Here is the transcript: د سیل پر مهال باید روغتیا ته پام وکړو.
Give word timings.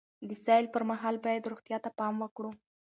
د 0.27 0.31
سیل 0.45 0.65
پر 0.73 0.83
مهال 0.89 1.15
باید 1.25 1.49
روغتیا 1.51 1.77
ته 1.85 1.89
پام 1.99 2.15
وکړو. 2.19 2.51